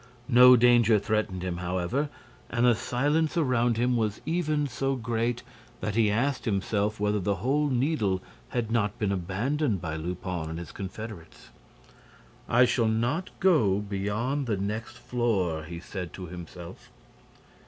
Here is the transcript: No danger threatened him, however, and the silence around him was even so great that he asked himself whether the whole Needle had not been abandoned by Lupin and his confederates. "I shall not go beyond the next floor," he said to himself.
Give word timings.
No 0.29 0.55
danger 0.55 0.97
threatened 0.97 1.43
him, 1.43 1.57
however, 1.57 2.09
and 2.49 2.65
the 2.65 2.73
silence 2.73 3.37
around 3.37 3.77
him 3.77 3.95
was 3.95 4.19
even 4.25 4.65
so 4.65 4.95
great 4.95 5.43
that 5.79 5.93
he 5.93 6.09
asked 6.09 6.45
himself 6.45 6.99
whether 6.99 7.19
the 7.19 7.35
whole 7.35 7.69
Needle 7.69 8.19
had 8.49 8.71
not 8.71 8.97
been 8.97 9.11
abandoned 9.11 9.79
by 9.79 9.95
Lupin 9.97 10.49
and 10.49 10.57
his 10.57 10.71
confederates. 10.71 11.49
"I 12.49 12.65
shall 12.65 12.87
not 12.87 13.29
go 13.39 13.77
beyond 13.77 14.47
the 14.47 14.57
next 14.57 14.97
floor," 14.97 15.65
he 15.65 15.79
said 15.79 16.13
to 16.13 16.25
himself. 16.25 16.89